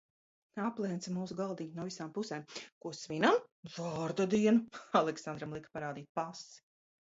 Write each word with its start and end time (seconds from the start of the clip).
Aplenca 0.67 1.11
mūsu 1.17 1.35
galdiņu 1.41 1.77
no 1.79 1.85
visām 1.89 2.13
pusēm. 2.15 2.47
Ko 2.87 2.93
svinam? 3.01 3.39
Vārda 3.75 4.29
dienu! 4.33 4.83
Aleksandram 5.03 5.57
lika 5.61 5.77
parādīt 5.79 6.13
pasi. 6.23 6.53